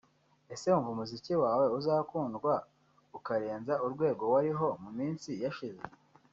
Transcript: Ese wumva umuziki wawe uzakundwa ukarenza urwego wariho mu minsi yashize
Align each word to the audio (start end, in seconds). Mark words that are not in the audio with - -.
Ese 0.53 0.65
wumva 0.71 0.89
umuziki 0.91 1.33
wawe 1.43 1.65
uzakundwa 1.77 2.53
ukarenza 3.17 3.73
urwego 3.85 4.23
wariho 4.33 4.67
mu 4.81 4.89
minsi 4.97 5.29
yashize 5.43 5.83